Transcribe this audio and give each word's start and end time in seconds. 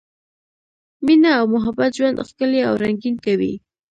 مینه 1.05 1.31
او 1.39 1.45
محبت 1.55 1.91
ژوند 1.97 2.23
ښکلی 2.29 2.61
او 2.67 2.73
رنګین 2.83 3.15
کوي. 3.25 3.53